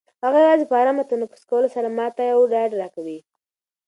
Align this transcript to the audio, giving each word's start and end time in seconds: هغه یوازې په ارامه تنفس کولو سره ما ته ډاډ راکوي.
هغه 0.23 0.39
یوازې 0.45 0.65
په 0.69 0.75
ارامه 0.81 1.03
تنفس 1.11 1.41
کولو 1.49 1.67
سره 1.75 1.87
ما 1.97 2.07
ته 2.17 2.23
ډاډ 2.51 2.71
راکوي. 2.81 3.19